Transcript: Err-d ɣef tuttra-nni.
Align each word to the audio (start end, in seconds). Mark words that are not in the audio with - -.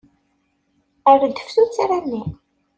Err-d 1.11 1.35
ɣef 1.43 1.49
tuttra-nni. 1.55 2.23